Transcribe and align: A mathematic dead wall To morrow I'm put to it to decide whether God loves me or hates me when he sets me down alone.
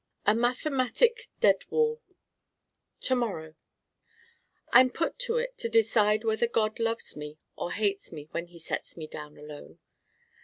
A 0.25 0.33
mathematic 0.33 1.29
dead 1.41 1.63
wall 1.69 2.01
To 3.01 3.15
morrow 3.15 3.53
I'm 4.73 4.89
put 4.89 5.19
to 5.19 5.37
it 5.37 5.55
to 5.59 5.69
decide 5.69 6.23
whether 6.23 6.47
God 6.47 6.79
loves 6.79 7.15
me 7.15 7.37
or 7.55 7.71
hates 7.73 8.11
me 8.11 8.27
when 8.31 8.47
he 8.47 8.57
sets 8.57 8.97
me 8.97 9.05
down 9.05 9.37
alone. 9.37 9.77